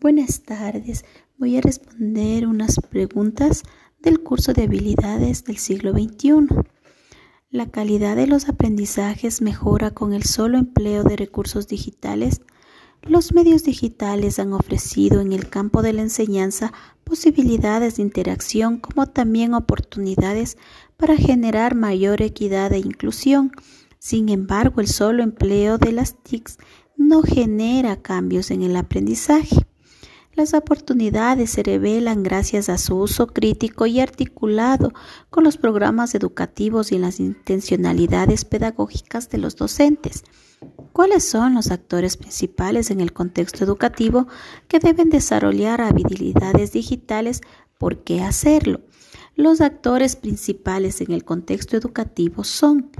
[0.00, 1.04] Buenas tardes.
[1.38, 3.64] Voy a responder unas preguntas
[4.00, 6.46] del curso de habilidades del siglo XXI.
[7.50, 12.42] La calidad de los aprendizajes mejora con el solo empleo de recursos digitales.
[13.02, 16.72] Los medios digitales han ofrecido en el campo de la enseñanza
[17.02, 20.58] posibilidades de interacción como también oportunidades
[20.96, 23.50] para generar mayor equidad e inclusión.
[23.98, 26.58] Sin embargo, el solo empleo de las TICs
[26.96, 29.66] no genera cambios en el aprendizaje.
[30.38, 34.92] Las oportunidades se revelan gracias a su uso crítico y articulado
[35.30, 40.22] con los programas educativos y las intencionalidades pedagógicas de los docentes.
[40.92, 44.28] ¿Cuáles son los actores principales en el contexto educativo
[44.68, 47.40] que deben desarrollar habilidades digitales?
[47.76, 48.82] ¿Por qué hacerlo?
[49.34, 52.92] Los actores principales en el contexto educativo son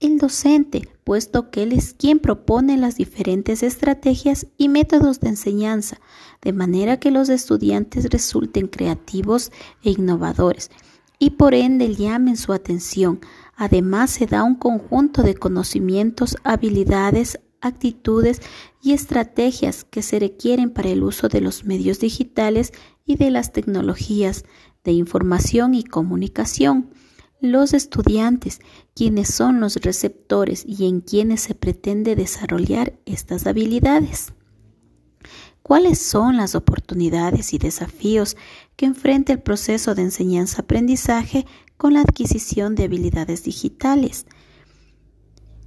[0.00, 6.00] el docente, puesto que él es quien propone las diferentes estrategias y métodos de enseñanza,
[6.42, 9.50] de manera que los estudiantes resulten creativos
[9.82, 10.70] e innovadores
[11.18, 13.20] y por ende llamen su atención.
[13.56, 18.40] Además, se da un conjunto de conocimientos, habilidades, actitudes
[18.80, 22.72] y estrategias que se requieren para el uso de los medios digitales
[23.04, 24.44] y de las tecnologías
[24.84, 26.90] de información y comunicación
[27.40, 28.60] los estudiantes,
[28.94, 34.32] quienes son los receptores y en quienes se pretende desarrollar estas habilidades.
[35.62, 38.36] ¿Cuáles son las oportunidades y desafíos
[38.76, 44.26] que enfrenta el proceso de enseñanza-aprendizaje con la adquisición de habilidades digitales?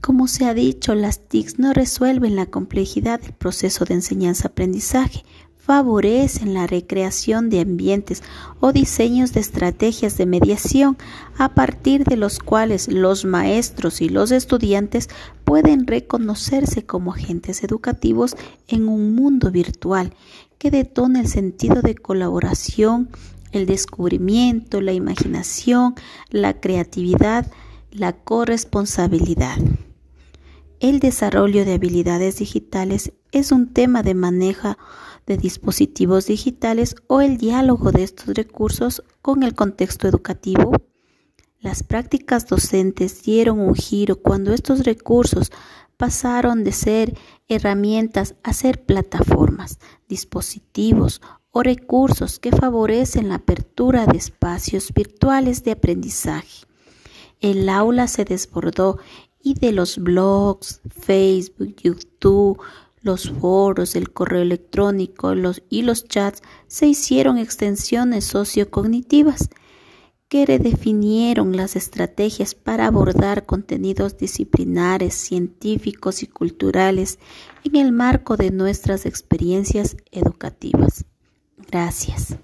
[0.00, 5.24] Como se ha dicho, las TICs no resuelven la complejidad del proceso de enseñanza-aprendizaje,
[5.70, 8.24] favorecen la recreación de ambientes
[8.58, 10.98] o diseños de estrategias de mediación
[11.38, 15.08] a partir de los cuales los maestros y los estudiantes
[15.44, 18.34] pueden reconocerse como agentes educativos
[18.66, 20.12] en un mundo virtual
[20.58, 23.08] que detona el sentido de colaboración,
[23.52, 25.94] el descubrimiento, la imaginación,
[26.30, 27.46] la creatividad,
[27.92, 29.58] la corresponsabilidad.
[30.80, 34.78] El desarrollo de habilidades digitales es un tema de manejo
[35.26, 40.72] de dispositivos digitales o el diálogo de estos recursos con el contexto educativo.
[41.60, 45.52] Las prácticas docentes dieron un giro cuando estos recursos
[45.98, 47.14] pasaron de ser
[47.46, 51.20] herramientas a ser plataformas, dispositivos
[51.50, 56.64] o recursos que favorecen la apertura de espacios virtuales de aprendizaje.
[57.40, 58.98] El aula se desbordó
[59.42, 62.60] y de los blogs, Facebook, YouTube,
[63.02, 65.32] los foros, el correo electrónico
[65.68, 69.48] y los chats se hicieron extensiones sociocognitivas
[70.28, 77.18] que redefinieron las estrategias para abordar contenidos disciplinares, científicos y culturales
[77.64, 81.04] en el marco de nuestras experiencias educativas.
[81.68, 82.36] Gracias.